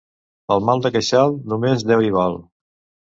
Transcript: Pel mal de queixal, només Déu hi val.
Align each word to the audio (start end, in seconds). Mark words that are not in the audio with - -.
Pel 0.51 0.63
mal 0.69 0.81
de 0.85 0.91
queixal, 0.95 1.37
només 1.53 1.85
Déu 1.93 2.03
hi 2.07 2.13
val. 2.17 2.41